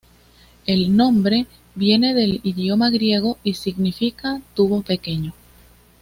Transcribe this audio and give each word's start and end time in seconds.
El 0.65 0.97
nombre 0.97 1.45
viene 1.75 2.15
del 2.15 2.39
idioma 2.41 2.89
griego 2.89 3.37
y 3.43 3.53
significa 3.53 4.41
tubo 4.55 4.81
pequeño. 4.81 5.31